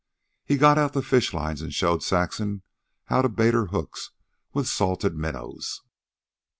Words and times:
He 0.43 0.57
got 0.57 0.79
out 0.79 0.93
the 0.93 1.03
fish 1.03 1.31
lines 1.31 1.61
and 1.61 1.71
showed 1.71 2.01
Saxon 2.01 2.63
how 3.05 3.21
to 3.21 3.29
bait 3.29 3.53
her 3.53 3.67
hooks 3.67 4.09
with 4.51 4.67
salted 4.67 5.15
minnows. 5.15 5.83